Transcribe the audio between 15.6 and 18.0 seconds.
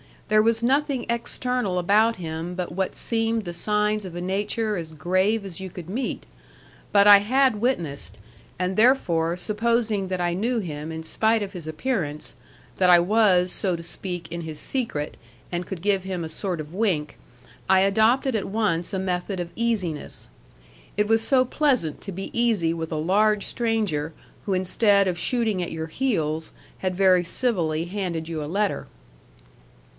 could give him a sort of wink, I